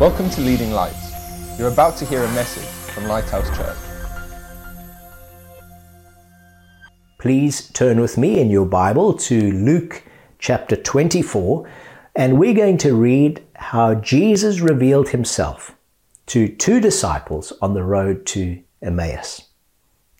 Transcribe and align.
Welcome 0.00 0.28
to 0.30 0.40
Leading 0.40 0.72
Lights. 0.72 1.56
You're 1.56 1.68
about 1.68 1.96
to 1.98 2.04
hear 2.04 2.24
a 2.24 2.32
message 2.32 2.64
from 2.92 3.04
Lighthouse 3.04 3.48
Church. 3.56 3.76
Please 7.20 7.68
turn 7.70 8.00
with 8.00 8.18
me 8.18 8.40
in 8.40 8.50
your 8.50 8.66
Bible 8.66 9.14
to 9.14 9.52
Luke 9.52 10.02
chapter 10.40 10.74
24, 10.74 11.70
and 12.16 12.40
we're 12.40 12.54
going 12.54 12.76
to 12.78 12.96
read 12.96 13.44
how 13.54 13.94
Jesus 13.94 14.58
revealed 14.58 15.10
himself 15.10 15.76
to 16.26 16.48
two 16.48 16.80
disciples 16.80 17.52
on 17.62 17.74
the 17.74 17.84
road 17.84 18.26
to 18.26 18.60
Emmaus. 18.82 19.42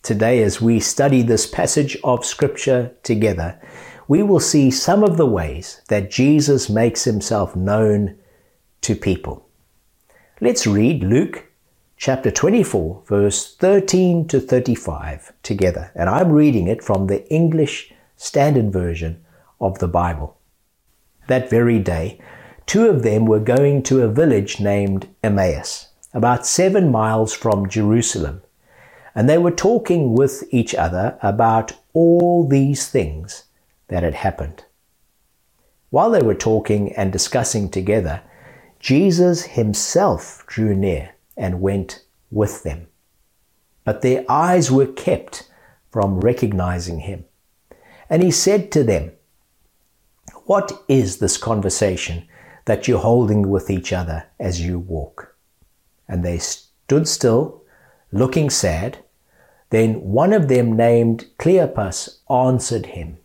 Today, 0.03 0.41
as 0.41 0.61
we 0.61 0.79
study 0.79 1.21
this 1.21 1.45
passage 1.45 1.97
of 2.01 2.25
Scripture 2.25 2.95
together, 3.03 3.61
we 4.07 4.23
will 4.23 4.39
see 4.39 4.71
some 4.71 5.03
of 5.03 5.17
the 5.17 5.25
ways 5.25 5.81
that 5.89 6.09
Jesus 6.09 6.69
makes 6.69 7.03
himself 7.03 7.57
known 7.57 8.17
to 8.79 8.95
people. 8.95 9.44
Let's 10.41 10.67
read 10.67 11.01
Luke 11.01 11.45
chapter 11.95 12.29
24, 12.29 13.03
verse 13.05 13.55
13 13.55 14.27
to 14.27 14.41
35 14.41 15.31
together. 15.43 15.93
And 15.95 16.09
I'm 16.09 16.29
reading 16.29 16.67
it 16.67 16.83
from 16.83 17.07
the 17.07 17.25
English 17.33 17.93
Standard 18.17 18.73
Version 18.73 19.23
of 19.61 19.79
the 19.79 19.87
Bible. 19.87 20.37
That 21.27 21.49
very 21.49 21.79
day, 21.79 22.19
two 22.65 22.89
of 22.89 23.01
them 23.01 23.25
were 23.25 23.39
going 23.39 23.81
to 23.83 24.01
a 24.01 24.09
village 24.09 24.59
named 24.59 25.07
Emmaus, 25.23 25.87
about 26.13 26.45
seven 26.45 26.91
miles 26.91 27.31
from 27.31 27.69
Jerusalem. 27.69 28.41
And 29.15 29.29
they 29.29 29.37
were 29.37 29.51
talking 29.51 30.15
with 30.15 30.43
each 30.51 30.75
other 30.75 31.17
about 31.23 31.71
all 31.93 32.45
these 32.45 32.89
things 32.89 33.45
that 33.87 34.03
had 34.03 34.15
happened. 34.15 34.65
While 35.91 36.09
they 36.11 36.21
were 36.21 36.35
talking 36.35 36.91
and 36.91 37.13
discussing 37.13 37.69
together, 37.69 38.21
Jesus 38.79 39.43
himself 39.43 40.43
drew 40.47 40.75
near 40.75 41.11
and 41.35 41.61
went 41.61 42.03
with 42.31 42.63
them. 42.63 42.87
But 43.83 44.01
their 44.01 44.25
eyes 44.29 44.71
were 44.71 44.87
kept 44.87 45.49
from 45.91 46.19
recognizing 46.19 46.99
him. 46.99 47.25
And 48.09 48.21
he 48.21 48.31
said 48.31 48.71
to 48.71 48.83
them, 48.83 49.11
What 50.45 50.83
is 50.87 51.17
this 51.17 51.37
conversation 51.37 52.27
that 52.65 52.87
you're 52.87 52.99
holding 52.99 53.49
with 53.49 53.69
each 53.69 53.93
other 53.93 54.25
as 54.39 54.61
you 54.61 54.79
walk? 54.79 55.35
And 56.07 56.23
they 56.23 56.37
stood 56.37 57.07
still, 57.07 57.63
looking 58.11 58.49
sad. 58.49 58.99
Then 59.69 60.01
one 60.01 60.33
of 60.33 60.47
them, 60.47 60.75
named 60.75 61.25
Cleopas, 61.39 62.19
answered 62.29 62.87
him, 62.87 63.17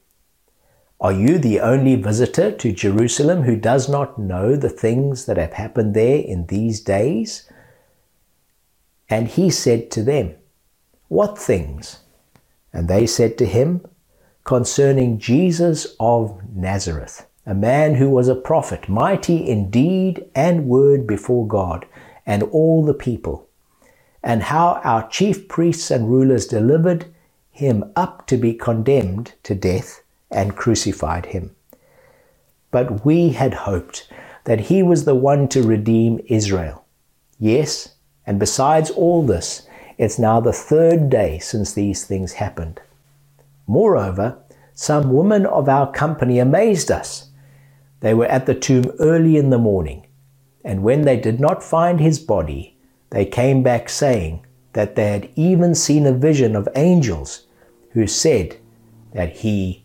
Are 1.02 1.12
you 1.12 1.38
the 1.38 1.60
only 1.60 1.94
visitor 1.94 2.52
to 2.52 2.72
Jerusalem 2.72 3.44
who 3.44 3.56
does 3.56 3.88
not 3.88 4.18
know 4.18 4.54
the 4.54 4.68
things 4.68 5.24
that 5.24 5.38
have 5.38 5.54
happened 5.54 5.94
there 5.94 6.18
in 6.18 6.44
these 6.46 6.80
days? 6.80 7.50
And 9.08 9.26
he 9.26 9.48
said 9.48 9.90
to 9.92 10.02
them, 10.02 10.34
What 11.08 11.38
things? 11.38 12.00
And 12.70 12.86
they 12.86 13.06
said 13.06 13.38
to 13.38 13.46
him, 13.46 13.86
Concerning 14.44 15.18
Jesus 15.18 15.96
of 15.98 16.38
Nazareth, 16.54 17.26
a 17.46 17.54
man 17.54 17.94
who 17.94 18.10
was 18.10 18.28
a 18.28 18.34
prophet, 18.34 18.86
mighty 18.86 19.38
in 19.38 19.70
deed 19.70 20.26
and 20.34 20.66
word 20.66 21.06
before 21.06 21.48
God 21.48 21.86
and 22.26 22.42
all 22.42 22.84
the 22.84 22.92
people, 22.92 23.48
and 24.22 24.42
how 24.42 24.82
our 24.84 25.08
chief 25.08 25.48
priests 25.48 25.90
and 25.90 26.10
rulers 26.10 26.46
delivered 26.46 27.06
him 27.50 27.90
up 27.96 28.26
to 28.26 28.36
be 28.36 28.52
condemned 28.52 29.32
to 29.44 29.54
death 29.54 29.99
and 30.30 30.56
crucified 30.56 31.26
him. 31.26 31.54
But 32.70 33.04
we 33.04 33.30
had 33.30 33.54
hoped 33.54 34.08
that 34.44 34.60
he 34.60 34.82
was 34.82 35.04
the 35.04 35.14
one 35.14 35.48
to 35.48 35.62
redeem 35.62 36.20
Israel. 36.26 36.84
Yes, 37.38 37.94
and 38.26 38.38
besides 38.38 38.90
all 38.90 39.24
this, 39.24 39.66
it's 39.98 40.18
now 40.18 40.40
the 40.40 40.52
third 40.52 41.10
day 41.10 41.38
since 41.38 41.72
these 41.72 42.04
things 42.04 42.34
happened. 42.34 42.80
Moreover, 43.66 44.38
some 44.74 45.12
women 45.12 45.44
of 45.46 45.68
our 45.68 45.92
company 45.92 46.38
amazed 46.38 46.90
us. 46.90 47.30
They 48.00 48.14
were 48.14 48.26
at 48.26 48.46
the 48.46 48.54
tomb 48.54 48.92
early 48.98 49.36
in 49.36 49.50
the 49.50 49.58
morning, 49.58 50.06
and 50.64 50.82
when 50.82 51.02
they 51.02 51.18
did 51.18 51.38
not 51.38 51.62
find 51.62 52.00
his 52.00 52.18
body, 52.18 52.76
they 53.10 53.26
came 53.26 53.62
back 53.62 53.88
saying 53.88 54.46
that 54.72 54.94
they 54.94 55.10
had 55.10 55.28
even 55.34 55.74
seen 55.74 56.06
a 56.06 56.12
vision 56.12 56.56
of 56.56 56.68
angels 56.76 57.46
who 57.90 58.06
said 58.06 58.56
that 59.12 59.38
he 59.38 59.84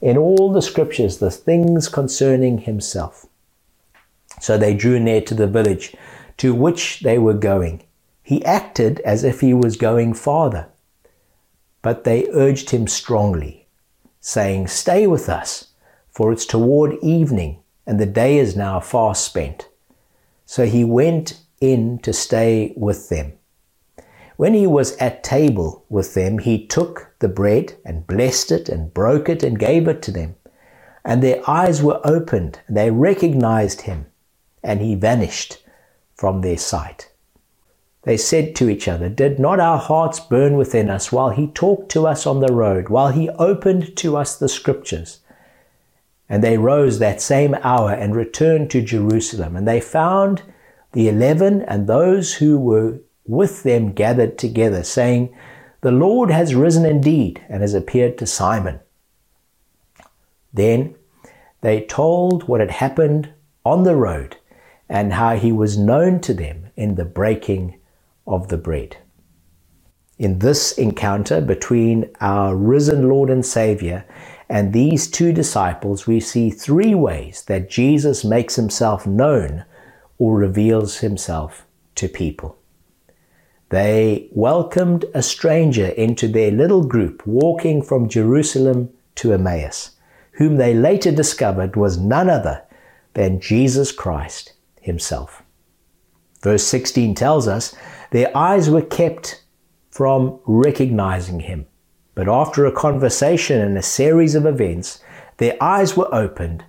in 0.00 0.16
all 0.16 0.52
the 0.52 0.62
scriptures 0.62 1.18
the 1.18 1.30
things 1.30 1.88
concerning 1.88 2.58
himself. 2.58 3.26
So 4.40 4.58
they 4.58 4.74
drew 4.74 5.00
near 5.00 5.20
to 5.22 5.34
the 5.34 5.46
village 5.46 5.94
to 6.38 6.54
which 6.54 7.00
they 7.00 7.18
were 7.18 7.34
going 7.34 7.82
he 8.26 8.44
acted 8.44 8.98
as 9.04 9.22
if 9.22 9.40
he 9.40 9.54
was 9.54 9.76
going 9.76 10.12
farther. 10.12 10.66
But 11.80 12.02
they 12.02 12.28
urged 12.32 12.70
him 12.70 12.88
strongly, 12.88 13.68
saying, 14.18 14.66
Stay 14.66 15.06
with 15.06 15.28
us, 15.28 15.68
for 16.10 16.32
it's 16.32 16.44
toward 16.44 16.94
evening, 17.02 17.60
and 17.86 18.00
the 18.00 18.04
day 18.04 18.38
is 18.38 18.56
now 18.56 18.80
far 18.80 19.14
spent. 19.14 19.68
So 20.44 20.66
he 20.66 20.82
went 20.82 21.40
in 21.60 22.00
to 22.00 22.12
stay 22.12 22.74
with 22.76 23.10
them. 23.10 23.34
When 24.36 24.52
he 24.52 24.66
was 24.66 24.96
at 24.98 25.24
table 25.24 25.84
with 25.88 26.14
them, 26.14 26.38
he 26.38 26.66
took 26.66 27.10
the 27.20 27.28
bread 27.28 27.76
and 27.84 28.06
blessed 28.06 28.52
it 28.52 28.68
and 28.68 28.92
broke 28.92 29.28
it 29.28 29.42
and 29.42 29.58
gave 29.58 29.88
it 29.88 30.02
to 30.02 30.10
them. 30.12 30.36
And 31.04 31.22
their 31.22 31.48
eyes 31.48 31.82
were 31.82 32.00
opened, 32.04 32.60
and 32.66 32.76
they 32.76 32.90
recognized 32.90 33.82
him, 33.82 34.06
and 34.62 34.80
he 34.80 34.94
vanished 34.94 35.62
from 36.14 36.40
their 36.40 36.58
sight. 36.58 37.10
They 38.02 38.16
said 38.16 38.54
to 38.56 38.68
each 38.68 38.88
other, 38.88 39.08
Did 39.08 39.38
not 39.38 39.58
our 39.58 39.78
hearts 39.78 40.20
burn 40.20 40.56
within 40.56 40.90
us 40.90 41.10
while 41.10 41.30
he 41.30 41.48
talked 41.48 41.90
to 41.92 42.06
us 42.06 42.26
on 42.26 42.40
the 42.40 42.52
road, 42.52 42.88
while 42.88 43.12
he 43.12 43.30
opened 43.30 43.96
to 43.96 44.16
us 44.16 44.36
the 44.36 44.48
scriptures? 44.48 45.20
And 46.28 46.42
they 46.42 46.58
rose 46.58 46.98
that 46.98 47.20
same 47.20 47.54
hour 47.62 47.92
and 47.92 48.14
returned 48.14 48.70
to 48.70 48.82
Jerusalem. 48.82 49.56
And 49.56 49.66
they 49.66 49.80
found 49.80 50.42
the 50.92 51.08
eleven 51.08 51.62
and 51.62 51.86
those 51.86 52.34
who 52.34 52.58
were 52.58 52.98
with 53.26 53.62
them 53.62 53.92
gathered 53.92 54.38
together, 54.38 54.82
saying, 54.82 55.34
The 55.80 55.90
Lord 55.90 56.30
has 56.30 56.54
risen 56.54 56.84
indeed 56.84 57.44
and 57.48 57.62
has 57.62 57.74
appeared 57.74 58.18
to 58.18 58.26
Simon. 58.26 58.80
Then 60.52 60.94
they 61.60 61.82
told 61.82 62.48
what 62.48 62.60
had 62.60 62.70
happened 62.70 63.30
on 63.64 63.82
the 63.82 63.96
road 63.96 64.36
and 64.88 65.12
how 65.12 65.36
he 65.36 65.52
was 65.52 65.76
known 65.76 66.20
to 66.20 66.32
them 66.32 66.70
in 66.76 66.94
the 66.94 67.04
breaking 67.04 67.78
of 68.26 68.48
the 68.48 68.56
bread. 68.56 68.96
In 70.18 70.38
this 70.38 70.72
encounter 70.72 71.40
between 71.40 72.10
our 72.20 72.56
risen 72.56 73.08
Lord 73.08 73.28
and 73.28 73.44
Savior 73.44 74.04
and 74.48 74.72
these 74.72 75.10
two 75.10 75.32
disciples, 75.32 76.06
we 76.06 76.20
see 76.20 76.50
three 76.50 76.94
ways 76.94 77.42
that 77.48 77.68
Jesus 77.68 78.24
makes 78.24 78.56
himself 78.56 79.06
known 79.06 79.64
or 80.18 80.38
reveals 80.38 80.98
himself 80.98 81.66
to 81.96 82.08
people. 82.08 82.56
They 83.68 84.28
welcomed 84.32 85.06
a 85.12 85.22
stranger 85.22 85.86
into 85.86 86.28
their 86.28 86.50
little 86.50 86.84
group 86.86 87.26
walking 87.26 87.82
from 87.82 88.08
Jerusalem 88.08 88.90
to 89.16 89.32
Emmaus, 89.32 89.90
whom 90.32 90.56
they 90.56 90.74
later 90.74 91.10
discovered 91.10 91.74
was 91.74 91.98
none 91.98 92.30
other 92.30 92.62
than 93.14 93.40
Jesus 93.40 93.90
Christ 93.90 94.52
himself. 94.80 95.42
Verse 96.42 96.62
16 96.64 97.14
tells 97.14 97.48
us 97.48 97.74
their 98.12 98.34
eyes 98.36 98.70
were 98.70 98.82
kept 98.82 99.42
from 99.90 100.38
recognizing 100.46 101.40
him. 101.40 101.66
But 102.14 102.28
after 102.28 102.64
a 102.66 102.72
conversation 102.72 103.60
and 103.60 103.76
a 103.76 103.82
series 103.82 104.34
of 104.34 104.46
events, 104.46 105.02
their 105.38 105.60
eyes 105.60 105.96
were 105.96 106.14
opened 106.14 106.64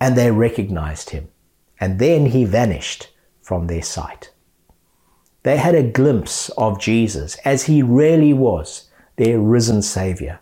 and 0.00 0.16
they 0.16 0.30
recognized 0.30 1.10
him. 1.10 1.28
And 1.78 1.98
then 1.98 2.26
he 2.26 2.44
vanished 2.44 3.10
from 3.40 3.68
their 3.68 3.82
sight. 3.82 4.31
They 5.42 5.56
had 5.56 5.74
a 5.74 5.82
glimpse 5.82 6.50
of 6.50 6.80
Jesus 6.80 7.36
as 7.44 7.64
he 7.64 7.82
really 7.82 8.32
was, 8.32 8.88
their 9.16 9.40
risen 9.40 9.82
Savior. 9.82 10.40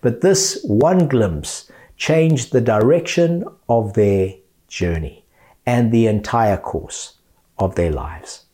But 0.00 0.20
this 0.20 0.62
one 0.64 1.08
glimpse 1.08 1.70
changed 1.96 2.52
the 2.52 2.60
direction 2.60 3.44
of 3.68 3.94
their 3.94 4.34
journey 4.68 5.24
and 5.64 5.90
the 5.90 6.06
entire 6.06 6.56
course 6.56 7.18
of 7.58 7.76
their 7.76 7.92
lives. 7.92 8.46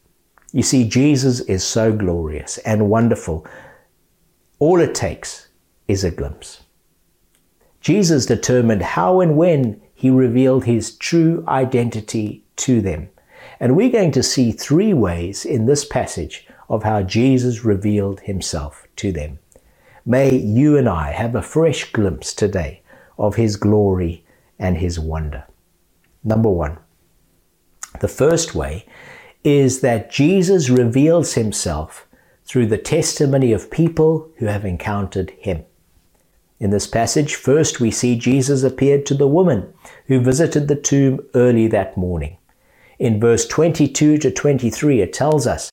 You 0.52 0.62
see, 0.62 0.88
Jesus 0.88 1.40
is 1.40 1.64
so 1.64 1.92
glorious 1.92 2.58
and 2.58 2.90
wonderful. 2.90 3.46
All 4.58 4.80
it 4.80 4.94
takes 4.94 5.48
is 5.88 6.04
a 6.04 6.10
glimpse. 6.10 6.62
Jesus 7.80 8.26
determined 8.26 8.82
how 8.82 9.20
and 9.20 9.36
when 9.36 9.80
he 9.94 10.10
revealed 10.10 10.64
his 10.64 10.96
true 10.96 11.44
identity 11.48 12.44
to 12.56 12.80
them. 12.80 13.08
And 13.60 13.76
we're 13.76 13.90
going 13.90 14.12
to 14.12 14.22
see 14.22 14.52
three 14.52 14.92
ways 14.94 15.44
in 15.44 15.66
this 15.66 15.84
passage 15.84 16.46
of 16.68 16.84
how 16.84 17.02
Jesus 17.02 17.64
revealed 17.64 18.20
himself 18.20 18.86
to 18.96 19.10
them. 19.10 19.38
May 20.06 20.36
you 20.36 20.76
and 20.76 20.88
I 20.88 21.12
have 21.12 21.34
a 21.34 21.42
fresh 21.42 21.92
glimpse 21.92 22.32
today 22.32 22.82
of 23.18 23.36
his 23.36 23.56
glory 23.56 24.24
and 24.58 24.78
his 24.78 24.98
wonder. 24.98 25.44
Number 26.22 26.50
one, 26.50 26.78
the 28.00 28.08
first 28.08 28.54
way 28.54 28.86
is 29.44 29.80
that 29.80 30.10
Jesus 30.10 30.68
reveals 30.68 31.34
himself 31.34 32.06
through 32.44 32.66
the 32.66 32.78
testimony 32.78 33.52
of 33.52 33.70
people 33.70 34.30
who 34.36 34.46
have 34.46 34.64
encountered 34.64 35.30
him. 35.38 35.64
In 36.60 36.70
this 36.70 36.86
passage, 36.86 37.34
first 37.34 37.78
we 37.78 37.90
see 37.90 38.16
Jesus 38.16 38.62
appeared 38.62 39.06
to 39.06 39.14
the 39.14 39.28
woman 39.28 39.72
who 40.06 40.20
visited 40.20 40.66
the 40.66 40.74
tomb 40.76 41.20
early 41.34 41.68
that 41.68 41.96
morning. 41.96 42.38
In 42.98 43.20
verse 43.20 43.46
22 43.46 44.18
to 44.18 44.30
23, 44.30 45.00
it 45.00 45.12
tells 45.12 45.46
us, 45.46 45.70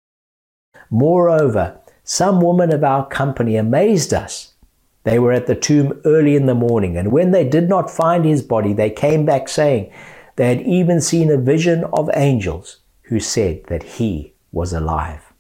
Moreover, 0.89 1.79
some 2.03 2.39
women 2.39 2.71
of 2.71 2.83
our 2.83 3.07
company 3.07 3.55
amazed 3.55 4.13
us. 4.13 4.53
They 5.03 5.17
were 5.17 5.31
at 5.31 5.47
the 5.47 5.55
tomb 5.55 5.99
early 6.05 6.35
in 6.35 6.45
the 6.45 6.55
morning, 6.55 6.97
and 6.97 7.11
when 7.11 7.31
they 7.31 7.47
did 7.47 7.67
not 7.67 7.89
find 7.89 8.25
his 8.25 8.41
body, 8.43 8.73
they 8.73 8.89
came 8.89 9.25
back 9.25 9.49
saying 9.49 9.91
they 10.35 10.47
had 10.47 10.61
even 10.61 11.01
seen 11.01 11.31
a 11.31 11.37
vision 11.37 11.83
of 11.93 12.09
angels 12.13 12.79
who 13.03 13.19
said 13.19 13.63
that 13.65 13.83
he 13.83 14.33
was 14.51 14.73
alive. 14.73 15.33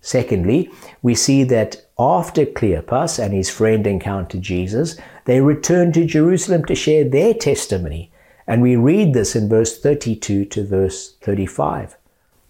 Secondly, 0.00 0.70
we 1.02 1.14
see 1.14 1.44
that 1.44 1.86
after 1.98 2.46
Cleopas 2.46 3.18
and 3.18 3.34
his 3.34 3.50
friend 3.50 3.86
encountered 3.86 4.42
Jesus, 4.42 4.96
they 5.24 5.40
returned 5.40 5.94
to 5.94 6.04
Jerusalem 6.04 6.64
to 6.64 6.74
share 6.74 7.04
their 7.04 7.34
testimony. 7.34 8.09
And 8.50 8.62
we 8.62 8.74
read 8.74 9.14
this 9.14 9.36
in 9.36 9.48
verse 9.48 9.78
32 9.78 10.44
to 10.44 10.66
verse 10.66 11.14
35. 11.22 11.96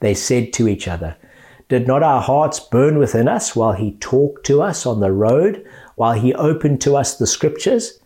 They 0.00 0.14
said 0.14 0.52
to 0.54 0.66
each 0.66 0.88
other, 0.88 1.16
Did 1.68 1.86
not 1.86 2.02
our 2.02 2.22
hearts 2.22 2.58
burn 2.58 2.98
within 2.98 3.28
us 3.28 3.54
while 3.54 3.74
he 3.74 3.92
talked 4.00 4.46
to 4.46 4.62
us 4.62 4.86
on 4.86 5.00
the 5.00 5.12
road, 5.12 5.62
while 5.96 6.14
he 6.14 6.32
opened 6.34 6.80
to 6.80 6.96
us 6.96 7.18
the 7.18 7.26
scriptures? 7.26 8.00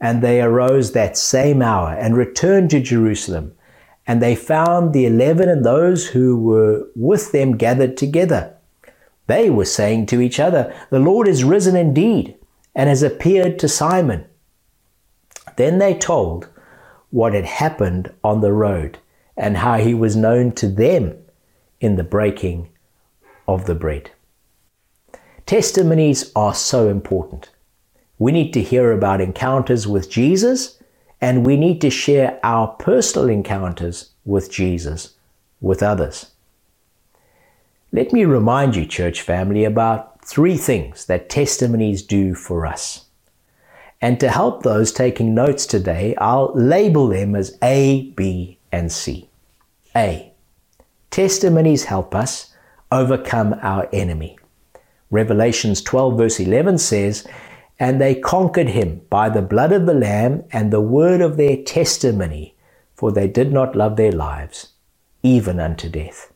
And 0.00 0.22
they 0.22 0.40
arose 0.40 0.92
that 0.92 1.18
same 1.18 1.60
hour 1.60 1.94
and 1.94 2.16
returned 2.16 2.70
to 2.70 2.80
Jerusalem. 2.80 3.52
And 4.06 4.22
they 4.22 4.34
found 4.34 4.94
the 4.94 5.04
eleven 5.04 5.48
and 5.48 5.64
those 5.64 6.08
who 6.08 6.38
were 6.38 6.88
with 6.96 7.32
them 7.32 7.58
gathered 7.58 7.96
together 7.98 8.54
they 9.26 9.48
were 9.48 9.64
saying 9.64 10.06
to 10.06 10.20
each 10.20 10.38
other, 10.38 10.74
The 10.90 10.98
Lord 10.98 11.28
is 11.28 11.44
risen 11.44 11.76
indeed 11.76 12.36
and 12.74 12.88
has 12.88 13.02
appeared 13.02 13.58
to 13.58 13.68
Simon. 13.68 14.26
Then 15.56 15.78
they 15.78 15.94
told 15.94 16.48
what 17.14 17.32
had 17.32 17.44
happened 17.44 18.12
on 18.24 18.40
the 18.40 18.52
road 18.52 18.98
and 19.36 19.58
how 19.58 19.76
he 19.78 19.94
was 19.94 20.16
known 20.16 20.50
to 20.50 20.66
them 20.66 21.16
in 21.80 21.94
the 21.94 22.02
breaking 22.02 22.68
of 23.46 23.66
the 23.66 23.74
bread. 23.74 24.10
Testimonies 25.46 26.32
are 26.34 26.56
so 26.56 26.88
important. 26.88 27.50
We 28.18 28.32
need 28.32 28.52
to 28.54 28.60
hear 28.60 28.90
about 28.90 29.20
encounters 29.20 29.86
with 29.86 30.10
Jesus 30.10 30.82
and 31.20 31.46
we 31.46 31.56
need 31.56 31.80
to 31.82 31.88
share 31.88 32.40
our 32.42 32.66
personal 32.66 33.28
encounters 33.28 34.10
with 34.24 34.50
Jesus 34.50 35.14
with 35.60 35.84
others. 35.84 36.32
Let 37.92 38.12
me 38.12 38.24
remind 38.24 38.74
you, 38.74 38.86
church 38.86 39.22
family, 39.22 39.62
about 39.62 40.24
three 40.24 40.56
things 40.56 41.06
that 41.06 41.28
testimonies 41.28 42.02
do 42.02 42.34
for 42.34 42.66
us. 42.66 43.03
And 44.04 44.20
to 44.20 44.28
help 44.28 44.62
those 44.62 44.92
taking 44.92 45.34
notes 45.34 45.64
today, 45.64 46.14
I'll 46.18 46.52
label 46.54 47.08
them 47.08 47.34
as 47.34 47.56
A, 47.62 48.12
B, 48.14 48.58
and 48.70 48.92
C. 48.92 49.30
A. 49.96 50.30
Testimonies 51.10 51.84
help 51.84 52.14
us 52.14 52.52
overcome 52.92 53.54
our 53.62 53.88
enemy. 53.94 54.38
Revelations 55.10 55.80
12, 55.80 56.18
verse 56.18 56.38
11 56.38 56.76
says, 56.76 57.26
And 57.78 57.98
they 57.98 58.14
conquered 58.14 58.68
him 58.68 59.00
by 59.08 59.30
the 59.30 59.40
blood 59.40 59.72
of 59.72 59.86
the 59.86 59.94
Lamb 59.94 60.44
and 60.52 60.70
the 60.70 60.82
word 60.82 61.22
of 61.22 61.38
their 61.38 61.56
testimony, 61.62 62.54
for 62.94 63.10
they 63.10 63.26
did 63.26 63.54
not 63.54 63.74
love 63.74 63.96
their 63.96 64.12
lives, 64.12 64.74
even 65.22 65.58
unto 65.58 65.88
death. 65.88 66.30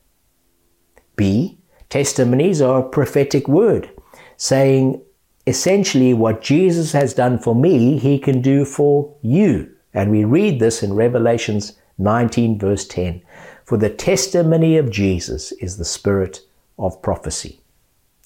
B. 1.17 1.59
Testimonies 1.91 2.63
are 2.63 2.81
a 2.81 2.89
prophetic 2.89 3.47
word 3.47 3.91
saying 4.39 5.03
essentially 5.49 6.13
what 6.13 6.43
Jesus 6.43 6.93
has 6.93 7.15
done 7.15 7.39
for 7.39 7.55
me, 7.55 7.99
he 7.99 8.19
can 8.19 8.43
do 8.43 8.65
for 8.65 9.17
you. 9.23 9.75
And 9.95 10.11
we 10.11 10.25
read 10.25 10.61
this 10.61 10.83
in 10.83 10.93
Revelations 10.93 11.73
19, 11.97 12.59
verse 12.59 12.87
10. 12.87 13.23
For 13.65 13.79
the 13.79 13.91
testimony 13.91 14.77
of 14.77 14.91
Jesus 14.91 15.53
is 15.53 15.77
the 15.77 15.85
spirit 15.85 16.43
of 16.79 17.03
prophecy. 17.03 17.61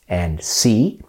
And 0.08 0.42
C. 0.42 1.00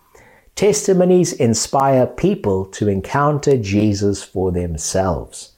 Testimonies 0.56 1.34
inspire 1.34 2.06
people 2.06 2.66
to 2.68 2.88
encounter 2.88 3.58
Jesus 3.58 4.24
for 4.24 4.52
themselves. 4.52 5.54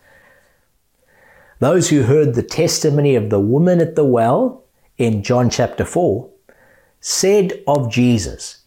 Those 1.60 1.90
who 1.90 2.04
heard 2.04 2.34
the 2.34 2.44
testimony 2.44 3.16
of 3.16 3.30
the 3.30 3.40
woman 3.40 3.81
at 3.81 3.96
the 3.96 4.06
well 4.06 4.63
in 4.98 5.22
John 5.22 5.50
chapter 5.50 5.84
4 5.84 6.30
said 7.02 7.62
of 7.68 7.92
Jesus, 7.92 8.64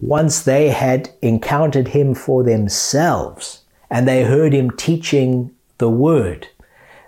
once 0.00 0.42
they 0.42 0.70
had 0.70 1.10
encountered 1.22 1.88
him 1.88 2.14
for 2.14 2.42
themselves 2.42 3.62
and 3.90 4.06
they 4.06 4.24
heard 4.24 4.52
him 4.52 4.70
teaching 4.70 5.54
the 5.78 5.90
word, 5.90 6.48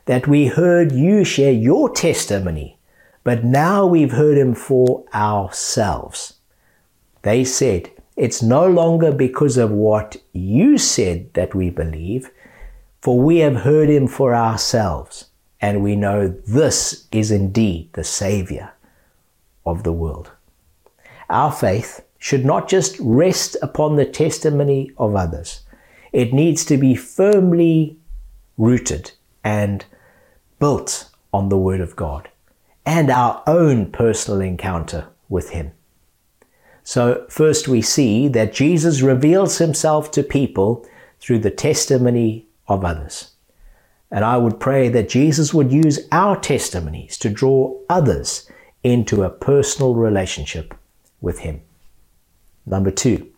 that 0.06 0.26
we 0.26 0.46
heard 0.46 0.92
you 0.92 1.24
share 1.24 1.52
your 1.52 1.88
testimony, 1.90 2.76
but 3.24 3.44
now 3.44 3.86
we've 3.86 4.12
heard 4.12 4.36
him 4.36 4.54
for 4.54 5.04
ourselves. 5.14 6.34
They 7.22 7.44
said, 7.44 7.90
It's 8.16 8.42
no 8.42 8.66
longer 8.66 9.12
because 9.12 9.56
of 9.56 9.70
what 9.70 10.16
you 10.32 10.76
said 10.76 11.32
that 11.34 11.54
we 11.54 11.70
believe, 11.70 12.30
for 13.00 13.18
we 13.18 13.38
have 13.38 13.56
heard 13.56 13.88
him 13.88 14.06
for 14.06 14.34
ourselves 14.34 15.26
and 15.62 15.80
we 15.80 15.94
know 15.94 16.26
this 16.28 17.06
is 17.12 17.30
indeed 17.30 17.88
the 17.92 18.02
Savior 18.02 18.72
of 19.64 19.84
the 19.84 19.92
world. 19.92 20.32
Our 21.30 21.52
faith 21.52 22.02
should 22.23 22.45
not 22.45 22.69
just 22.69 22.97
rest 23.00 23.57
upon 23.62 23.97
the 23.97 24.05
testimony 24.05 24.93
of 24.97 25.17
others, 25.17 25.62
it 26.12 26.33
needs 26.33 26.64
to 26.64 26.76
be 26.76 26.95
firmly 26.95 27.99
rooted 28.57 29.11
and 29.43 29.85
built 30.61 31.11
on 31.33 31.49
the 31.49 31.59
Word 31.59 31.81
of 31.81 31.97
God 31.97 32.29
and 32.87 33.11
our 33.11 33.43
own 33.49 33.91
personal 33.91 34.41
encounter 34.41 35.09
with 35.29 35.50
Him. 35.50 35.73
So, 36.85 37.26
first 37.29 37.67
we 37.67 37.83
see 37.83 38.29
that 38.29 38.55
Jesus 38.55 39.02
reveals 39.02 39.59
Himself 39.59 40.12
to 40.12 40.23
people 40.23 40.87
through 41.19 41.41
the 41.41 41.50
testimony 41.50 42.47
of 42.69 42.85
others. 42.85 43.33
And 44.12 44.25
I 44.25 44.37
would 44.37 44.61
pray 44.61 44.88
that 44.91 45.09
Jesus 45.09 45.52
would 45.52 45.73
use 45.73 46.07
our 46.12 46.38
testimonies 46.38 47.19
to 47.19 47.29
draw 47.29 47.76
others 47.88 48.49
into 48.85 49.25
a 49.25 49.31
personal 49.31 49.97
relationship 49.97 50.73
with 51.21 51.41
Him. 51.41 51.62
Number 52.66 52.90
two, 52.90 53.28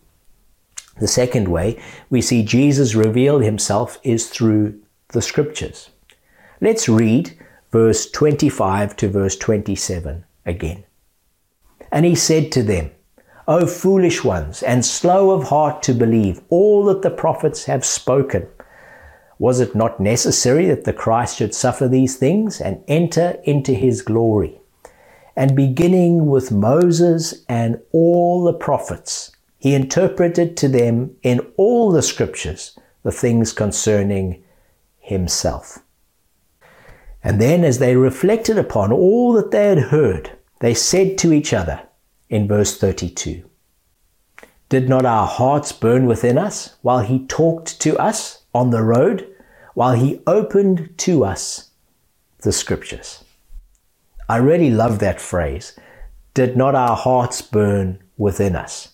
the 0.99 1.07
second 1.07 1.47
way 1.47 1.81
we 2.09 2.21
see 2.21 2.43
Jesus 2.43 2.95
reveal 2.95 3.39
Himself 3.39 3.99
is 4.03 4.29
through 4.29 4.79
the 5.09 5.21
Scriptures. 5.21 5.89
Let's 6.61 6.87
read 6.87 7.37
verse 7.71 8.09
25 8.09 8.95
to 8.97 9.09
verse 9.09 9.35
27 9.35 10.23
again. 10.45 10.83
And 11.91 12.05
He 12.05 12.15
said 12.15 12.51
to 12.53 12.63
them, 12.63 12.91
O 13.47 13.67
foolish 13.67 14.23
ones, 14.23 14.63
and 14.63 14.83
slow 14.83 15.31
of 15.31 15.49
heart 15.49 15.83
to 15.83 15.93
believe 15.93 16.41
all 16.49 16.85
that 16.85 17.03
the 17.03 17.11
prophets 17.11 17.65
have 17.65 17.85
spoken. 17.85 18.47
Was 19.37 19.59
it 19.59 19.75
not 19.75 19.99
necessary 19.99 20.65
that 20.67 20.85
the 20.85 20.93
Christ 20.93 21.37
should 21.37 21.53
suffer 21.53 21.87
these 21.87 22.15
things 22.15 22.59
and 22.59 22.83
enter 22.87 23.39
into 23.43 23.73
his 23.73 24.01
glory? 24.01 24.61
And 25.35 25.55
beginning 25.55 26.27
with 26.27 26.51
Moses 26.51 27.43
and 27.49 27.81
all 27.91 28.43
the 28.43 28.53
prophets, 28.53 29.31
he 29.57 29.73
interpreted 29.73 30.55
to 30.57 30.67
them 30.67 31.15
in 31.23 31.39
all 31.57 31.91
the 31.91 32.01
scriptures 32.01 32.77
the 33.03 33.11
things 33.11 33.51
concerning 33.51 34.43
himself. 34.99 35.79
And 37.23 37.41
then, 37.41 37.63
as 37.63 37.79
they 37.79 37.95
reflected 37.95 38.57
upon 38.57 38.91
all 38.91 39.33
that 39.33 39.51
they 39.51 39.67
had 39.67 39.89
heard, 39.89 40.31
they 40.61 40.73
said 40.73 41.17
to 41.17 41.33
each 41.33 41.53
other 41.53 41.81
in 42.29 42.47
verse 42.47 42.77
32 42.77 43.43
Did 44.69 44.87
not 44.87 45.05
our 45.05 45.27
hearts 45.27 45.71
burn 45.71 46.05
within 46.05 46.37
us 46.37 46.75
while 46.81 46.99
he 46.99 47.25
talked 47.25 47.81
to 47.81 47.97
us 47.97 48.43
on 48.53 48.69
the 48.69 48.83
road 48.83 49.27
while 49.73 49.93
he 49.93 50.21
opened 50.25 50.97
to 50.99 51.25
us 51.25 51.71
the 52.43 52.51
scriptures. 52.51 53.24
I 54.27 54.37
really 54.37 54.71
love 54.71 54.99
that 54.99 55.21
phrase. 55.21 55.77
Did 56.33 56.57
not 56.57 56.75
our 56.75 56.95
hearts 56.95 57.41
burn 57.41 57.99
within 58.17 58.55
us 58.55 58.93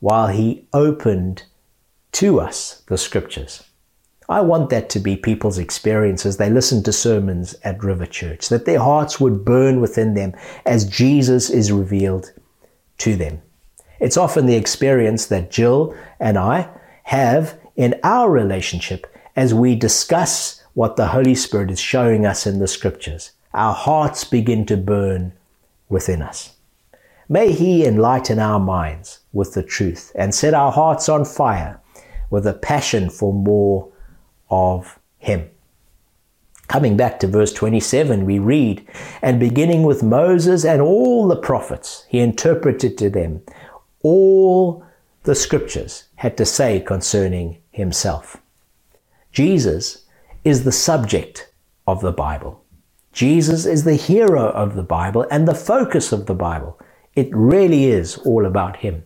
while 0.00 0.28
He 0.28 0.66
opened 0.72 1.44
to 2.12 2.40
us 2.40 2.82
the 2.88 2.98
scriptures? 2.98 3.64
I 4.28 4.40
want 4.40 4.70
that 4.70 4.88
to 4.90 4.98
be 4.98 5.16
people's 5.16 5.58
experience 5.58 6.24
as 6.24 6.36
they 6.36 6.50
listen 6.50 6.82
to 6.84 6.92
sermons 6.92 7.54
at 7.64 7.82
River 7.84 8.06
Church, 8.06 8.48
that 8.48 8.64
their 8.64 8.78
hearts 8.78 9.20
would 9.20 9.44
burn 9.44 9.80
within 9.80 10.14
them 10.14 10.34
as 10.64 10.84
Jesus 10.84 11.50
is 11.50 11.70
revealed 11.70 12.32
to 12.98 13.14
them. 13.14 13.42
It's 14.00 14.16
often 14.16 14.46
the 14.46 14.56
experience 14.56 15.26
that 15.26 15.50
Jill 15.50 15.94
and 16.18 16.38
I 16.38 16.68
have 17.04 17.58
in 17.76 17.94
our 18.02 18.30
relationship 18.30 19.06
as 19.36 19.54
we 19.54 19.74
discuss 19.76 20.62
what 20.74 20.96
the 20.96 21.08
Holy 21.08 21.34
Spirit 21.34 21.70
is 21.70 21.80
showing 21.80 22.26
us 22.26 22.46
in 22.46 22.58
the 22.58 22.68
scriptures. 22.68 23.32
Our 23.54 23.74
hearts 23.74 24.24
begin 24.24 24.66
to 24.66 24.76
burn 24.76 25.32
within 25.88 26.22
us. 26.22 26.56
May 27.28 27.52
He 27.52 27.84
enlighten 27.84 28.38
our 28.38 28.60
minds 28.60 29.20
with 29.32 29.54
the 29.54 29.62
truth 29.62 30.12
and 30.14 30.34
set 30.34 30.54
our 30.54 30.72
hearts 30.72 31.08
on 31.08 31.24
fire 31.24 31.80
with 32.30 32.46
a 32.46 32.54
passion 32.54 33.10
for 33.10 33.32
more 33.32 33.88
of 34.50 34.98
him. 35.18 35.48
Coming 36.66 36.96
back 36.96 37.20
to 37.20 37.26
verse 37.26 37.52
27, 37.52 38.24
we 38.24 38.38
read, 38.38 38.88
And 39.20 39.38
beginning 39.38 39.82
with 39.82 40.02
Moses 40.02 40.64
and 40.64 40.80
all 40.80 41.28
the 41.28 41.36
prophets, 41.36 42.06
he 42.08 42.20
interpreted 42.20 42.96
to 42.98 43.10
them 43.10 43.42
all 44.02 44.84
the 45.24 45.34
scriptures 45.34 46.04
had 46.16 46.36
to 46.38 46.46
say 46.46 46.80
concerning 46.80 47.58
himself. 47.70 48.38
Jesus 49.30 50.06
is 50.44 50.64
the 50.64 50.72
subject 50.72 51.52
of 51.86 52.00
the 52.00 52.12
Bible. 52.12 52.61
Jesus 53.12 53.66
is 53.66 53.84
the 53.84 53.94
hero 53.94 54.50
of 54.50 54.74
the 54.74 54.82
Bible 54.82 55.26
and 55.30 55.46
the 55.46 55.54
focus 55.54 56.12
of 56.12 56.26
the 56.26 56.34
Bible. 56.34 56.78
It 57.14 57.28
really 57.32 57.84
is 57.84 58.16
all 58.18 58.46
about 58.46 58.76
him. 58.76 59.04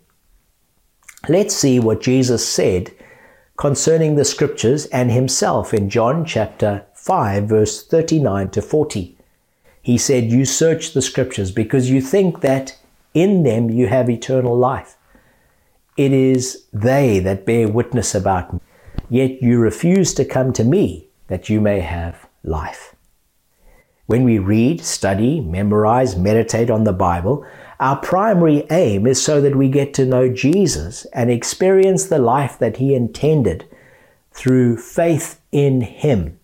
Let's 1.28 1.56
see 1.56 1.80
what 1.80 2.00
Jesus 2.00 2.46
said 2.46 2.92
concerning 3.56 4.14
the 4.14 4.25
scriptures 4.25 4.86
and 4.86 5.10
himself 5.10 5.75
in 5.75 5.90
John 5.90 6.25
chapter 6.25 6.86
5, 6.94 7.44
verse 7.44 7.84
39 7.84 8.50
to 8.50 8.62
40. 8.62 9.18
He 9.82 9.98
said, 9.98 10.30
You 10.30 10.44
search 10.44 10.92
the 10.92 11.02
scriptures 11.02 11.50
because 11.50 11.90
you 11.90 12.00
think 12.00 12.40
that 12.42 12.78
in 13.14 13.42
them 13.42 13.70
you 13.70 13.88
have 13.88 14.10
eternal 14.10 14.56
life. 14.56 14.96
It 15.96 16.12
is 16.12 16.64
they 16.72 17.18
that 17.20 17.46
bear 17.46 17.68
witness 17.68 18.14
about 18.14 18.52
me, 18.52 18.60
yet 19.08 19.42
you 19.42 19.58
refuse 19.58 20.12
to 20.14 20.25
come 20.25 20.52
to 20.52 20.64
me 20.64 21.08
that 21.28 21.48
you 21.48 21.60
may 21.60 21.80
have 21.80 22.28
life. 22.44 22.95
When 24.06 24.22
we 24.22 24.38
read, 24.38 24.84
study, 24.84 25.40
memorize, 25.40 26.16
meditate 26.16 26.70
on 26.70 26.84
the 26.84 26.92
Bible, 26.92 27.44
our 27.80 27.96
primary 27.96 28.64
aim 28.70 29.06
is 29.06 29.22
so 29.22 29.40
that 29.40 29.56
we 29.56 29.68
get 29.68 29.92
to 29.94 30.06
know 30.06 30.28
Jesus 30.28 31.04
and 31.06 31.30
experience 31.30 32.06
the 32.06 32.18
life 32.18 32.58
that 32.58 32.76
He 32.76 32.94
intended 32.94 33.68
through 34.32 34.76
faith 34.76 35.40
in 35.50 35.80
Him. 35.80 36.38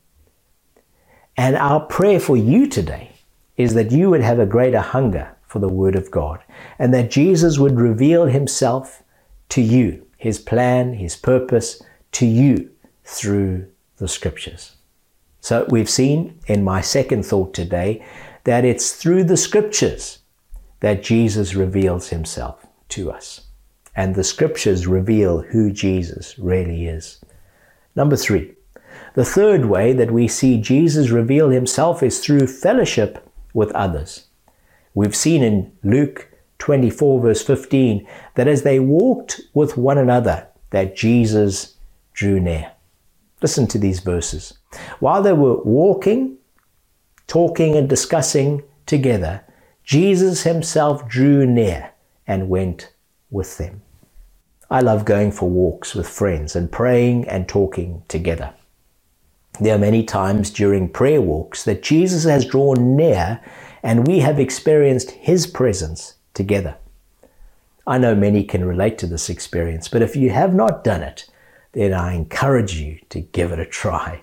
And 1.36 1.56
our 1.56 1.80
prayer 1.80 2.18
for 2.18 2.36
you 2.36 2.66
today 2.66 3.12
is 3.56 3.74
that 3.74 3.92
you 3.92 4.10
would 4.10 4.22
have 4.22 4.40
a 4.40 4.46
greater 4.46 4.80
hunger 4.80 5.34
for 5.46 5.60
the 5.60 5.68
Word 5.68 5.94
of 5.94 6.10
God 6.10 6.42
and 6.78 6.92
that 6.92 7.10
Jesus 7.10 7.58
would 7.58 7.78
reveal 7.78 8.26
Himself 8.26 9.02
to 9.50 9.62
you, 9.62 10.06
His 10.16 10.40
plan, 10.40 10.94
His 10.94 11.14
purpose 11.14 11.80
to 12.12 12.26
you 12.26 12.70
through 13.04 13.68
the 13.98 14.08
Scriptures. 14.08 14.76
So 15.42 15.66
we've 15.68 15.90
seen 15.90 16.38
in 16.46 16.62
my 16.62 16.80
second 16.80 17.26
thought 17.26 17.52
today 17.52 18.04
that 18.44 18.64
it's 18.64 18.92
through 18.92 19.24
the 19.24 19.36
Scriptures 19.36 20.20
that 20.80 21.02
Jesus 21.02 21.54
reveals 21.54 22.08
himself 22.08 22.64
to 22.90 23.10
us. 23.10 23.42
And 23.94 24.14
the 24.14 24.24
scriptures 24.24 24.86
reveal 24.86 25.42
who 25.42 25.70
Jesus 25.70 26.38
really 26.38 26.86
is. 26.86 27.20
Number 27.94 28.16
three, 28.16 28.54
the 29.14 29.24
third 29.24 29.66
way 29.66 29.92
that 29.92 30.10
we 30.10 30.26
see 30.26 30.60
Jesus 30.60 31.10
reveal 31.10 31.50
himself 31.50 32.02
is 32.02 32.20
through 32.20 32.46
fellowship 32.46 33.28
with 33.52 33.70
others. 33.72 34.26
We've 34.94 35.14
seen 35.14 35.42
in 35.42 35.72
Luke 35.82 36.30
24, 36.58 37.20
verse 37.20 37.42
15, 37.42 38.06
that 38.34 38.48
as 38.48 38.62
they 38.62 38.80
walked 38.80 39.40
with 39.54 39.76
one 39.76 39.98
another, 39.98 40.46
that 40.70 40.96
Jesus 40.96 41.76
drew 42.12 42.40
near. 42.40 42.72
Listen 43.42 43.66
to 43.68 43.78
these 43.78 44.00
verses. 44.00 44.58
While 45.00 45.22
they 45.22 45.32
were 45.32 45.62
walking, 45.62 46.38
talking, 47.26 47.76
and 47.76 47.88
discussing 47.88 48.62
together, 48.86 49.42
Jesus 49.84 50.42
himself 50.42 51.08
drew 51.08 51.46
near 51.46 51.90
and 52.26 52.48
went 52.48 52.92
with 53.30 53.58
them. 53.58 53.82
I 54.70 54.80
love 54.80 55.04
going 55.04 55.32
for 55.32 55.50
walks 55.50 55.94
with 55.94 56.08
friends 56.08 56.56
and 56.56 56.72
praying 56.72 57.28
and 57.28 57.48
talking 57.48 58.02
together. 58.08 58.54
There 59.60 59.74
are 59.74 59.78
many 59.78 60.02
times 60.02 60.50
during 60.50 60.88
prayer 60.88 61.20
walks 61.20 61.64
that 61.64 61.82
Jesus 61.82 62.24
has 62.24 62.46
drawn 62.46 62.96
near 62.96 63.40
and 63.82 64.06
we 64.06 64.20
have 64.20 64.40
experienced 64.40 65.10
his 65.10 65.46
presence 65.46 66.14
together. 66.32 66.76
I 67.86 67.98
know 67.98 68.14
many 68.14 68.44
can 68.44 68.64
relate 68.64 68.96
to 68.98 69.06
this 69.06 69.28
experience, 69.28 69.88
but 69.88 70.02
if 70.02 70.16
you 70.16 70.30
have 70.30 70.54
not 70.54 70.84
done 70.84 71.02
it, 71.02 71.28
then 71.72 71.92
I 71.92 72.14
encourage 72.14 72.74
you 72.74 72.98
to 73.10 73.20
give 73.20 73.52
it 73.52 73.58
a 73.58 73.66
try. 73.66 74.22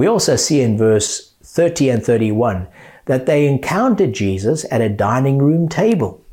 We 0.00 0.06
also 0.06 0.36
see 0.36 0.62
in 0.62 0.78
verse 0.78 1.34
30 1.42 1.90
and 1.90 2.02
31 2.02 2.68
that 3.04 3.26
they 3.26 3.46
encountered 3.46 4.14
Jesus 4.14 4.64
at 4.70 4.80
a 4.80 4.88
dining 4.88 5.36
room 5.36 5.68
table. 5.68 6.24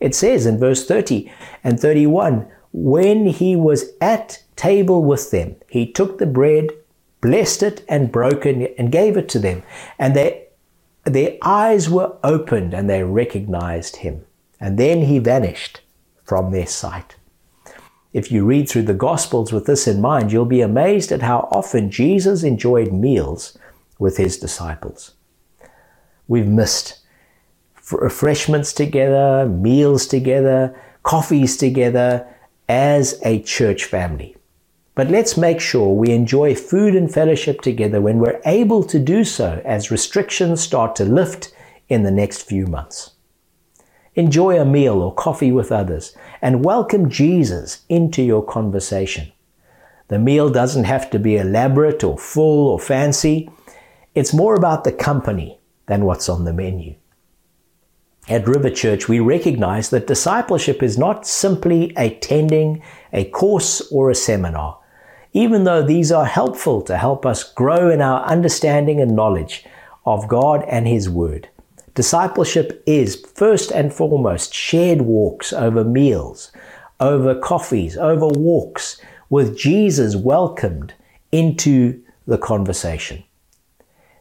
It 0.00 0.16
says 0.16 0.46
in 0.46 0.58
verse 0.58 0.84
30 0.84 1.30
and 1.62 1.78
31 1.78 2.48
when 2.72 3.26
he 3.26 3.54
was 3.54 3.90
at 4.00 4.42
table 4.56 5.04
with 5.04 5.30
them, 5.30 5.54
he 5.68 5.86
took 5.86 6.18
the 6.18 6.26
bread, 6.26 6.70
blessed 7.20 7.62
it, 7.62 7.84
and 7.88 8.10
broke 8.10 8.46
it, 8.46 8.74
and 8.76 8.90
gave 8.90 9.16
it 9.16 9.28
to 9.28 9.38
them. 9.38 9.62
And 9.96 10.16
they, 10.16 10.48
their 11.04 11.36
eyes 11.40 11.88
were 11.88 12.16
opened 12.24 12.74
and 12.74 12.90
they 12.90 13.04
recognized 13.04 13.94
him. 13.94 14.24
And 14.58 14.76
then 14.76 15.02
he 15.02 15.20
vanished 15.20 15.82
from 16.24 16.50
their 16.50 16.66
sight. 16.66 17.14
If 18.14 18.30
you 18.30 18.44
read 18.44 18.68
through 18.68 18.82
the 18.82 18.94
Gospels 18.94 19.52
with 19.52 19.66
this 19.66 19.88
in 19.88 20.00
mind, 20.00 20.30
you'll 20.30 20.44
be 20.44 20.60
amazed 20.60 21.10
at 21.10 21.20
how 21.20 21.48
often 21.50 21.90
Jesus 21.90 22.44
enjoyed 22.44 22.92
meals 22.92 23.58
with 23.98 24.16
his 24.18 24.38
disciples. 24.38 25.14
We've 26.28 26.46
missed 26.46 27.00
refreshments 27.90 28.72
together, 28.72 29.48
meals 29.48 30.06
together, 30.06 30.80
coffees 31.02 31.56
together 31.56 32.24
as 32.68 33.20
a 33.24 33.42
church 33.42 33.84
family. 33.84 34.36
But 34.94 35.10
let's 35.10 35.36
make 35.36 35.60
sure 35.60 35.92
we 35.92 36.12
enjoy 36.12 36.54
food 36.54 36.94
and 36.94 37.12
fellowship 37.12 37.62
together 37.62 38.00
when 38.00 38.20
we're 38.20 38.40
able 38.46 38.84
to 38.84 39.00
do 39.00 39.24
so 39.24 39.60
as 39.64 39.90
restrictions 39.90 40.60
start 40.60 40.94
to 40.96 41.04
lift 41.04 41.52
in 41.88 42.04
the 42.04 42.12
next 42.12 42.42
few 42.42 42.68
months. 42.68 43.13
Enjoy 44.16 44.60
a 44.60 44.64
meal 44.64 45.02
or 45.02 45.12
coffee 45.12 45.50
with 45.50 45.72
others 45.72 46.16
and 46.40 46.64
welcome 46.64 47.10
Jesus 47.10 47.84
into 47.88 48.22
your 48.22 48.44
conversation. 48.44 49.32
The 50.08 50.20
meal 50.20 50.50
doesn't 50.50 50.84
have 50.84 51.10
to 51.10 51.18
be 51.18 51.36
elaborate 51.36 52.04
or 52.04 52.16
full 52.16 52.68
or 52.68 52.78
fancy. 52.78 53.50
It's 54.14 54.32
more 54.32 54.54
about 54.54 54.84
the 54.84 54.92
company 54.92 55.58
than 55.86 56.04
what's 56.04 56.28
on 56.28 56.44
the 56.44 56.52
menu. 56.52 56.94
At 58.28 58.46
River 58.46 58.70
Church, 58.70 59.08
we 59.08 59.18
recognize 59.18 59.90
that 59.90 60.06
discipleship 60.06 60.82
is 60.82 60.96
not 60.96 61.26
simply 61.26 61.92
attending 61.96 62.82
a 63.12 63.24
course 63.24 63.80
or 63.90 64.10
a 64.10 64.14
seminar, 64.14 64.78
even 65.32 65.64
though 65.64 65.82
these 65.82 66.12
are 66.12 66.24
helpful 66.24 66.80
to 66.82 66.96
help 66.96 67.26
us 67.26 67.52
grow 67.52 67.90
in 67.90 68.00
our 68.00 68.24
understanding 68.24 69.00
and 69.00 69.16
knowledge 69.16 69.64
of 70.06 70.28
God 70.28 70.64
and 70.68 70.86
His 70.86 71.10
Word. 71.10 71.48
Discipleship 71.94 72.82
is 72.86 73.24
first 73.34 73.70
and 73.70 73.94
foremost 73.94 74.52
shared 74.52 75.02
walks 75.02 75.52
over 75.52 75.84
meals, 75.84 76.50
over 76.98 77.36
coffees, 77.36 77.96
over 77.96 78.26
walks 78.26 79.00
with 79.30 79.56
Jesus 79.56 80.16
welcomed 80.16 80.92
into 81.30 82.02
the 82.26 82.36
conversation. 82.36 83.22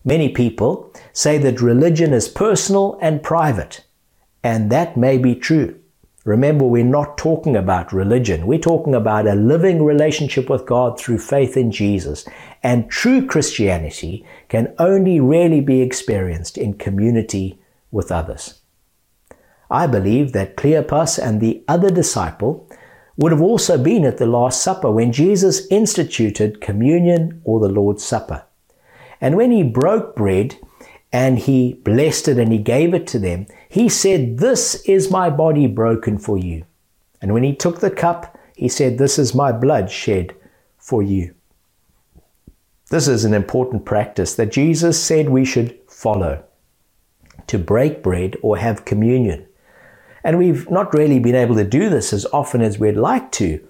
Many 0.06 0.30
people 0.30 0.94
say 1.14 1.40
that 1.40 1.62
religion 1.62 2.14
is 2.14 2.28
personal 2.28 3.00
and 3.02 3.24
private, 3.24 3.84
and 4.44 4.72
that 4.72 4.96
may 4.96 5.18
be 5.18 5.34
true. 5.34 5.80
Remember, 6.26 6.66
we're 6.66 6.84
not 6.84 7.18
talking 7.18 7.56
about 7.56 7.92
religion. 7.92 8.46
We're 8.46 8.60
talking 8.60 8.94
about 8.94 9.28
a 9.28 9.34
living 9.34 9.84
relationship 9.84 10.48
with 10.48 10.68
God 10.68 11.00
through 11.00 11.18
faith 11.18 11.58
in 11.58 11.72
Jesus. 11.72 12.26
And 12.62 12.90
true 12.90 13.26
Christianity 13.26 14.26
can 14.48 14.74
only 14.78 15.20
really 15.20 15.60
be 15.60 15.82
experienced 15.82 16.58
in 16.58 16.76
community 16.76 17.60
with 17.94 18.12
others. 18.12 18.60
I 19.72 19.88
believe 19.88 20.34
that 20.34 20.58
Cleopas 20.58 21.18
and 21.18 21.40
the 21.40 21.64
other 21.68 21.90
disciple 21.90 22.70
would 23.16 23.32
have 23.32 23.42
also 23.42 23.78
been 23.78 24.04
at 24.04 24.18
the 24.18 24.26
Last 24.26 24.62
Supper 24.62 24.92
when 24.92 25.12
Jesus 25.12 25.68
instituted 25.70 26.62
communion 26.62 27.42
or 27.44 27.60
the 27.60 27.70
Lord's 27.70 28.04
Supper. 28.04 28.44
And 29.22 29.38
when 29.38 29.52
he 29.52 29.64
broke 29.64 30.16
bread 30.16 30.58
and 31.12 31.40
he 31.40 31.74
blessed 31.86 32.28
it 32.28 32.38
and 32.38 32.52
he 32.52 32.58
gave 32.58 32.94
it 32.94 33.08
to 33.08 33.20
them, 33.20 33.46
he 33.70 33.88
said, 33.88 34.40
This 34.40 34.76
is 34.86 35.12
my 35.12 35.30
body 35.30 35.68
broken 35.68 36.18
for 36.18 36.38
you. 36.38 36.66
And 37.22 37.34
when 37.34 37.44
he 37.44 37.56
took 37.56 37.80
the 37.80 37.92
cup, 37.92 38.38
he 38.56 38.68
said, 38.68 38.98
This 38.98 39.18
is 39.18 39.36
my 39.36 39.52
blood 39.52 39.90
shed 39.90 40.36
for 40.78 41.02
you. 41.02 41.34
This 42.90 43.08
is 43.08 43.26
an 43.26 43.34
important 43.34 43.86
practice 43.86 44.36
that 44.36 44.52
Jesus 44.52 45.02
said 45.02 45.30
we 45.30 45.46
should 45.46 45.80
follow 45.88 46.44
to 47.48 47.58
break 47.60 48.04
bread 48.04 48.36
or 48.42 48.58
have 48.58 48.86
communion. 48.86 49.46
And 50.24 50.38
we've 50.38 50.70
not 50.70 50.94
really 50.94 51.20
been 51.20 51.36
able 51.36 51.56
to 51.56 51.64
do 51.64 51.90
this 51.90 52.14
as 52.14 52.26
often 52.28 52.62
as 52.62 52.80
we'd 52.80 52.96
like 52.96 53.32
to 53.34 53.66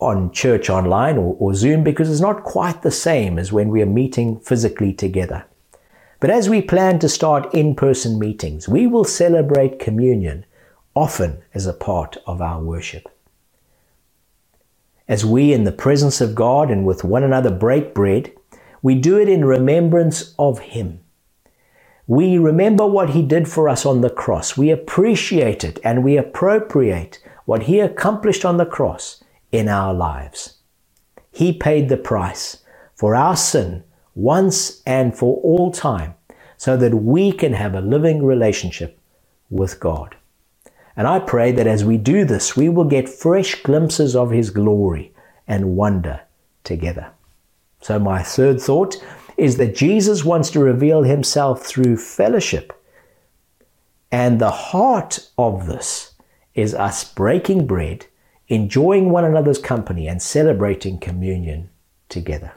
on 0.00 0.32
church 0.32 0.68
online 0.68 1.16
or, 1.16 1.36
or 1.38 1.54
Zoom 1.54 1.84
because 1.84 2.10
it's 2.10 2.20
not 2.20 2.42
quite 2.42 2.82
the 2.82 2.90
same 2.90 3.38
as 3.38 3.52
when 3.52 3.68
we 3.68 3.80
are 3.80 3.86
meeting 3.86 4.40
physically 4.40 4.92
together. 4.92 5.44
But 6.18 6.30
as 6.30 6.48
we 6.48 6.62
plan 6.62 6.98
to 7.00 7.08
start 7.08 7.52
in 7.54 7.74
person 7.74 8.18
meetings, 8.18 8.68
we 8.68 8.86
will 8.86 9.04
celebrate 9.04 9.78
communion 9.78 10.44
often 10.94 11.42
as 11.54 11.66
a 11.66 11.72
part 11.72 12.16
of 12.26 12.40
our 12.40 12.60
worship. 12.60 13.08
As 15.08 15.24
we, 15.24 15.52
in 15.52 15.64
the 15.64 15.72
presence 15.72 16.20
of 16.20 16.34
God 16.34 16.70
and 16.70 16.86
with 16.86 17.04
one 17.04 17.24
another, 17.24 17.50
break 17.50 17.94
bread, 17.94 18.32
we 18.82 18.94
do 18.94 19.18
it 19.18 19.28
in 19.28 19.44
remembrance 19.44 20.34
of 20.38 20.58
Him. 20.60 21.01
We 22.06 22.38
remember 22.38 22.86
what 22.86 23.10
He 23.10 23.22
did 23.22 23.48
for 23.48 23.68
us 23.68 23.86
on 23.86 24.00
the 24.00 24.10
cross. 24.10 24.56
We 24.56 24.70
appreciate 24.70 25.64
it 25.64 25.78
and 25.84 26.02
we 26.02 26.16
appropriate 26.16 27.18
what 27.44 27.64
He 27.64 27.80
accomplished 27.80 28.44
on 28.44 28.56
the 28.56 28.66
cross 28.66 29.22
in 29.50 29.68
our 29.68 29.94
lives. 29.94 30.58
He 31.30 31.52
paid 31.52 31.88
the 31.88 31.96
price 31.96 32.62
for 32.94 33.14
our 33.14 33.36
sin 33.36 33.84
once 34.14 34.82
and 34.84 35.16
for 35.16 35.40
all 35.42 35.70
time 35.70 36.14
so 36.56 36.76
that 36.76 36.94
we 36.94 37.32
can 37.32 37.54
have 37.54 37.74
a 37.74 37.80
living 37.80 38.24
relationship 38.24 38.98
with 39.50 39.80
God. 39.80 40.16
And 40.96 41.06
I 41.06 41.20
pray 41.20 41.52
that 41.52 41.66
as 41.66 41.84
we 41.84 41.96
do 41.96 42.24
this, 42.24 42.56
we 42.56 42.68
will 42.68 42.84
get 42.84 43.08
fresh 43.08 43.62
glimpses 43.62 44.14
of 44.14 44.30
His 44.30 44.50
glory 44.50 45.12
and 45.48 45.76
wonder 45.76 46.20
together. 46.64 47.10
So, 47.80 47.98
my 47.98 48.22
third 48.22 48.60
thought 48.60 48.96
is 49.42 49.56
that 49.56 49.74
Jesus 49.74 50.24
wants 50.24 50.50
to 50.50 50.60
reveal 50.60 51.02
Himself 51.02 51.66
through 51.66 51.96
fellowship. 51.96 52.72
And 54.12 54.38
the 54.38 54.52
heart 54.52 55.30
of 55.36 55.66
this 55.66 56.14
is 56.54 56.76
us 56.76 57.02
breaking 57.02 57.66
bread, 57.66 58.06
enjoying 58.46 59.10
one 59.10 59.24
another's 59.24 59.58
company, 59.58 60.06
and 60.06 60.22
celebrating 60.22 60.96
communion 60.96 61.70
together. 62.08 62.52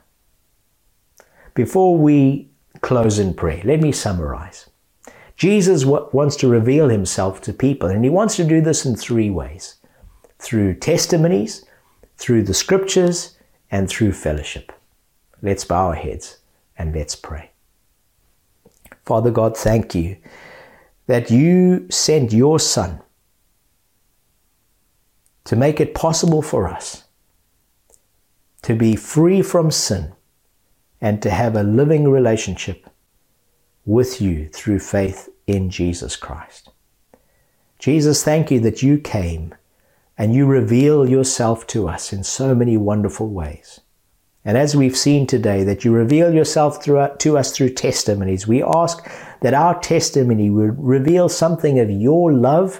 Before 1.56 1.98
we 1.98 2.52
close 2.82 3.18
in 3.18 3.34
prayer, 3.34 3.64
let 3.66 3.80
me 3.80 3.92
summarize. 3.92 4.70
Jesus 5.38 5.86
wants 5.86 6.36
to 6.36 6.48
reveal 6.48 6.90
himself 6.90 7.42
to 7.42 7.54
people, 7.54 7.90
and 7.90 8.04
he 8.04 8.12
wants 8.12 8.36
to 8.36 8.44
do 8.44 8.62
this 8.62 8.86
in 8.86 8.96
three 8.96 9.32
ways 9.32 9.78
through 10.38 10.76
testimonies, 10.76 11.66
through 12.18 12.44
the 12.44 12.54
scriptures, 12.54 13.38
and 13.72 13.90
through 13.90 14.12
fellowship. 14.12 14.72
Let's 15.42 15.66
bow 15.66 15.88
our 15.88 15.96
heads 15.96 16.38
and 16.78 16.94
let's 16.96 17.16
pray. 17.16 17.52
Father 19.06 19.32
God, 19.32 19.56
thank 19.56 19.94
you 19.94 20.18
that 21.08 21.30
you 21.30 21.88
sent 21.90 22.34
your 22.34 22.60
Son 22.60 23.02
to 25.44 25.56
make 25.56 25.80
it 25.80 25.94
possible 25.94 26.42
for 26.42 26.68
us 26.68 27.04
to 28.64 28.76
be 28.76 28.96
free 28.96 29.44
from 29.44 29.70
sin 29.70 30.12
and 31.00 31.22
to 31.22 31.30
have 31.30 31.56
a 31.56 31.62
living 31.62 32.10
relationship 32.10 32.90
with 33.86 34.20
you 34.20 34.48
through 34.48 34.80
faith 34.80 35.30
in 35.46 35.70
Jesus 35.70 36.16
Christ. 36.16 36.72
Jesus, 37.78 38.24
thank 38.24 38.50
you 38.50 38.60
that 38.62 38.82
you 38.82 38.98
came 38.98 39.54
and 40.18 40.34
you 40.34 40.48
reveal 40.48 41.08
yourself 41.08 41.68
to 41.68 41.88
us 41.88 42.12
in 42.12 42.24
so 42.24 42.56
many 42.56 42.76
wonderful 42.76 43.30
ways. 43.30 43.82
And 44.46 44.60
as 44.60 44.76
we've 44.76 44.96
seen 44.96 45.26
today, 45.26 45.64
that 45.64 45.84
you 45.84 45.92
reveal 45.92 46.32
yourself 46.32 46.84
through, 46.84 47.10
to 47.18 47.38
us 47.38 47.52
through 47.52 47.70
testimonies, 47.70 48.48
we 48.48 48.62
ask 48.62 49.04
that 49.42 49.56
our 49.56 49.80
testimony 49.80 50.52
would 50.52 50.78
reveal 50.78 51.28
something 51.28 51.80
of 51.80 51.90
your 51.90 52.32
love 52.32 52.80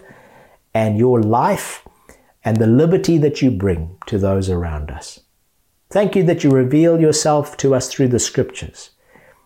and 0.76 0.98
your 0.98 1.22
life 1.22 1.84
and 2.44 2.58
the 2.58 2.68
liberty 2.68 3.18
that 3.18 3.42
you 3.42 3.50
bring 3.50 3.98
to 4.06 4.20
those 4.20 4.48
around 4.48 4.92
us. 4.92 5.22
Thank 5.90 6.16
you 6.16 6.22
that 6.24 6.44
you 6.44 6.52
reveal 6.52 7.02
yourself 7.02 7.58
to 7.58 7.74
us 7.74 7.92
through 7.92 8.10
the 8.10 8.20
scriptures. 8.20 8.92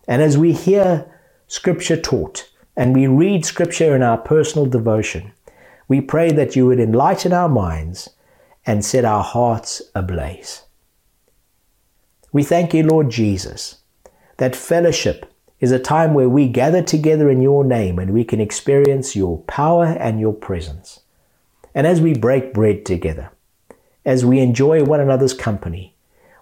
And 0.06 0.22
as 0.22 0.38
we 0.38 0.52
hear 0.52 1.10
scripture 1.48 2.00
taught 2.00 2.50
and 2.76 2.94
we 2.94 3.08
read 3.08 3.46
scripture 3.46 3.96
in 3.96 4.04
our 4.04 4.18
personal 4.18 4.66
devotion, 4.66 5.32
we 5.88 6.02
pray 6.02 6.32
that 6.34 6.56
you 6.56 6.66
would 6.66 6.80
enlighten 6.80 7.32
our 7.32 7.50
minds 7.50 8.10
and 8.66 8.84
set 8.84 9.06
our 9.06 9.24
hearts 9.24 9.82
ablaze. 9.96 10.64
We 12.32 12.44
thank 12.44 12.74
you, 12.74 12.84
Lord 12.84 13.10
Jesus, 13.10 13.78
that 14.38 14.56
fellowship 14.56 15.32
is 15.60 15.72
a 15.72 15.80
time 15.80 16.14
where 16.14 16.30
we 16.30 16.48
gather 16.48 16.82
together 16.82 17.30
in 17.30 17.42
your 17.42 17.64
name 17.64 18.00
and 18.00 18.12
we 18.12 18.24
can 18.24 18.40
experience 18.40 19.16
your 19.16 19.40
power 19.40 19.86
and 19.86 20.20
your 20.20 20.34
presence. 20.34 21.02
And 21.74 21.86
as 21.86 22.02
we 22.02 22.14
break 22.14 22.54
bread 22.54 22.86
together, 22.86 23.32
as 24.06 24.26
we 24.26 24.40
enjoy 24.40 24.84
one 24.84 25.00
another's 25.00 25.34
company, 25.34 25.96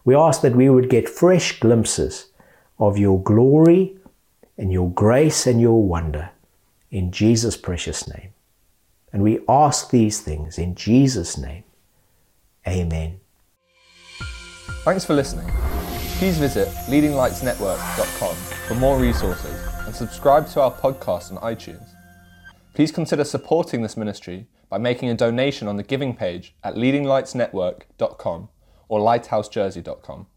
we 0.05 0.15
ask 0.15 0.41
that 0.41 0.55
we 0.55 0.69
would 0.69 0.89
get 0.89 1.09
fresh 1.09 1.59
glimpses 1.59 2.27
of 2.79 2.97
your 2.97 3.21
glory 3.21 3.97
and 4.57 4.71
your 4.71 4.89
grace 4.91 5.47
and 5.47 5.59
your 5.59 5.83
wonder 5.83 6.29
in 6.91 7.11
Jesus' 7.11 7.57
precious 7.57 8.07
name. 8.07 8.29
And 9.11 9.23
we 9.23 9.39
ask 9.49 9.89
these 9.89 10.21
things 10.21 10.57
in 10.57 10.75
Jesus' 10.75 11.37
name. 11.37 11.63
Amen. 12.67 13.19
Thanks 14.87 15.03
for 15.03 15.15
listening. 15.15 15.45
Please 16.17 16.37
visit 16.37 16.69
leadinglightsnetwork.com 16.87 18.35
for 18.69 18.75
more 18.75 18.97
resources 18.97 19.61
and 19.85 19.93
subscribe 19.93 20.47
to 20.51 20.61
our 20.61 20.71
podcast 20.71 21.29
on 21.29 21.53
iTunes. 21.53 21.89
Please 22.73 22.89
consider 22.89 23.25
supporting 23.25 23.81
this 23.81 23.97
ministry 23.97 24.47
by 24.69 24.77
making 24.77 25.09
a 25.09 25.13
donation 25.13 25.67
on 25.67 25.75
the 25.75 25.83
giving 25.83 26.15
page 26.15 26.55
at 26.63 26.75
leadinglightsnetwork.com 26.75 28.47
or 28.87 28.99
lighthousejersey.com. 29.01 30.27